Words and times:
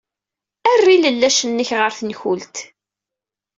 Err 0.71 0.85
ilellac-nnek 0.95 1.69
ɣer 1.79 1.91
tenkult. 1.97 2.55